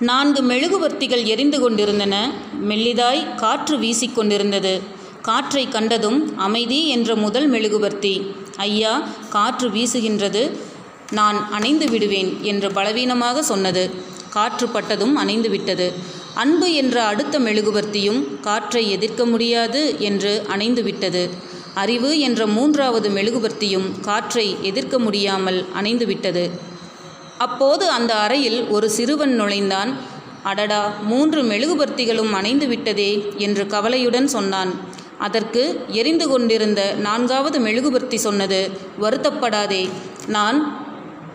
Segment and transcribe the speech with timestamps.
[0.00, 2.32] நான்கு மெழுகுவர்த்திகள் எரிந்து கொண்டிருந்தன.
[2.68, 4.80] மெல்லிதாய் காற்று வீசிக்கொண்டிருந்தது
[5.22, 8.34] காற்றை கண்டதும் அமைதி என்ற முதல் மெழுகுவர்த்தி.
[8.56, 10.50] ஐயா காற்று வீசுகின்றது.
[11.10, 13.90] நான் அணைந்து விடுவேன் என்று பலவீனமாக சொன்னது.
[14.30, 15.92] காற்று பட்டதும் அணைந்து விட்டது.
[16.34, 21.30] அன்பு என்ற அடுத்த மெழுகுவர்த்தியும் காற்றை எதிர்க்க முடியாது என்று அணைந்து விட்டது.
[21.74, 26.74] அறிவு என்ற மூன்றாவது மெழுகுவர்த்தியும் காற்றை எதிர்க்க முடியாமல் அணைந்து விட்டது.
[27.38, 29.96] அப்போது அந்த அறையில் ஒரு சிறுவன் நுழைந்தான்.
[30.42, 34.74] அடடா மூன்று மெழுகுபர்த்திகளும் அணைந்து விட்டதே என்று கவலையுடன் சொன்னான்.
[35.18, 39.88] அதற்கு எரிந்து கொண்டிருந்த நான்காவது மெழுகுபர்த்தி சொன்னது வருத்தப்படாதே
[40.26, 40.86] நான்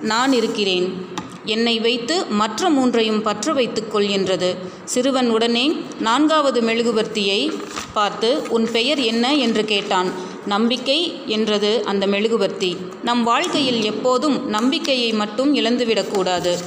[0.00, 1.06] நான் இருக்கிறேன்.
[1.44, 4.56] என்னை வைத்து மற்ற மூன்றையும் பற்ற வைத்துக்கொள் என்றது.
[4.84, 7.52] சிறுவன் உடனே நான்காவது மெழுகுபர்த்தியை
[7.92, 9.34] பார்த்து உன் பெயர் என்ன?
[9.34, 10.10] என்று கேட்டான்.
[10.46, 16.62] நம்பிக்கை என்றது அந்த மெழுகுபர்த்தி நம் வாழ்க்கையில் எப்போதும் நம்பிக்கையை மட்டும் இழந்துவிடக்கூடாது.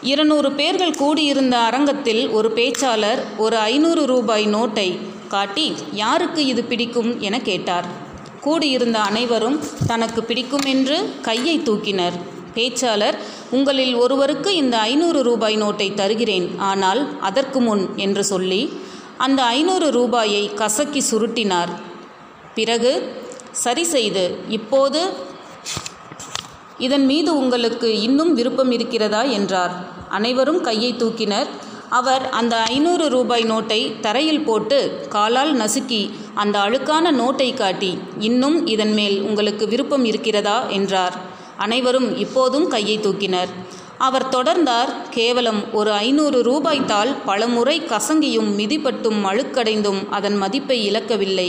[0.00, 7.20] இருநூறு பேர்கள் கூடியிருந்த அரங்கத்தில் ஒரு பேச்சாளர் ஒரு ஐநூறு ரூபாய் நோட்டை காட்டி யாருக்கு இது பிடிக்கும்?
[7.20, 7.86] என கேட்டார்.
[8.40, 12.12] கூடியிருந்த அனைவரும் தனக்கு பிடிக்கும் என்று கையை தூக்கினர்.
[12.54, 13.18] பேச்சாளர்
[13.50, 16.58] உங்களில் ஒருவருக்கு இந்த ஐநூறு ரூபாய் நோட்டை தருகிறேன்.
[16.58, 18.72] ஆனால் அதற்கு முன் என்று சொல்லி
[19.18, 21.72] அந்த ஐநூறு ரூபாயை கசக்கி சுருட்டினார்.
[22.54, 22.92] பிறகு
[23.52, 25.12] சரி செய்து இப்போது
[26.78, 29.22] இதன் மீது உங்களுக்கு இன்னும் விருப்பம் இருக்கிறதா?
[29.22, 29.72] என்றார்.
[30.08, 31.46] அனைவரும் கையை தூக்கினர்.
[31.90, 38.92] அவர் அந்த ஐநூறு ரூபாய் நோட்டை தரையில் போட்டு காலால் நசுக்கி அந்த அழுக்கான நோட்டை காட்டி இன்னும் இதன்
[38.92, 40.66] மேல் உங்களுக்கு விருப்பம் இருக்கிறதா?
[40.68, 41.36] என்றார்.
[41.64, 43.52] அனைவரும் இப்போதும் கையை தூக்கினர்.
[44.06, 51.48] அவர் தொடர்ந்தார் கேவலம் ஒரு ஐநூறு ரூபாய்த்தால் பலமுறை கசங்கியும் மிதிப்பட்டும் அழுக்கடைந்தும் அதன் மதிப்பை இழக்கவில்லை.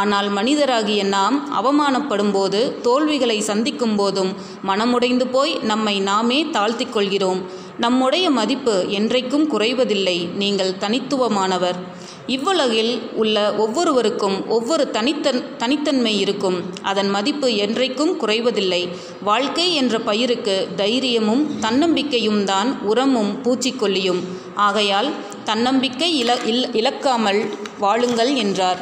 [0.00, 4.32] ஆனால் மனிதராகிய நாம் அவமானப்படும் போது தோல்விகளை சந்திக்கும் போதும்
[4.70, 7.42] மனமுடைந்து போய் நம்மை நாமே தாழ்த்திக் கொள்கிறோம்
[7.78, 10.18] நம்முடைய மதிப்பு என்றைக்கும் குறைவதில்லை.
[10.42, 11.78] நீங்கள் தனித்துவமானவர்.
[12.26, 16.62] இவ்வுலகில் உள்ள ஒவ்வொருவருக்கும் ஒவ்வொரு தனித்தன் தனித்தன்மை இருக்கும்.
[16.82, 18.88] அதன் மதிப்பு என்றைக்கும் குறைவதில்லை.
[19.22, 24.22] வாழ்க்கை என்ற பயிருக்கு தைரியமும் தன்னம்பிக்கையும் தான் உரமும் பூச்சிக்கொல்லியும்.
[24.54, 25.10] ஆகையால்
[25.44, 28.80] தன்னம்பிக்கை இல இல் இழக்காமல் வாழுங்கள் என்றார்.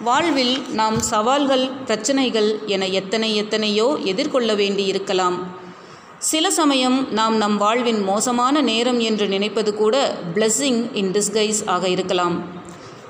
[0.00, 5.38] வாழ்வில் நாம் சவால்கள் பிரச்சனைகள் என எத்தனை எத்தனையோ எதிர்கொள்ள வேண்டி இருக்கலாம்
[6.18, 12.57] சில சமயம் நாம் நம் வாழ்வின் மோசமான நேரம் என்று நினைப்பது கூட பிளஸ்ஸிங் இன் டிஸ்கைஸ் ஆக இருக்கலாம்.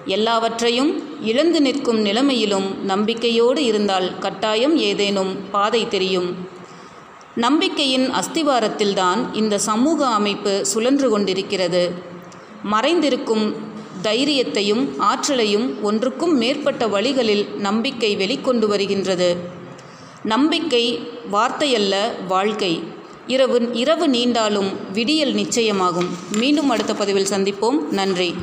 [0.05, 6.57] எல்லாவற்றையும் இழந்து நிற்கும் நிலைமையிலும் நம்பிக்கையோடு இருந்தால் கட்டாயம் ஏதேனும் பாதை தெரியும்.
[7.35, 11.93] நம்பிக்கையின் அஸ்திவாரத்தில்தான் இந்த சமூக அமைப்பு சுழன்று கொண்டிருக்கிறது.
[12.71, 13.55] மறைந்திருக்கும்
[14.03, 19.37] தைரியத்தையும் ஆற்றலையும் ஒன்றுக்கும் மேற்பட்ட வழிகளில் நம்பிக்கை வெளிக்கொண்டு வருகின்றது.
[20.23, 22.83] நம்பிக்கை வார்த்தையல்ல வாழ்க்கை.
[23.27, 26.09] இரவு இரவு நீண்டாலும் விடியல் நிச்சயமாகும்.
[26.33, 27.89] மீண்டும் அடுத்த பதிவில் சந்திப்போம்.
[27.91, 28.35] நன்றி.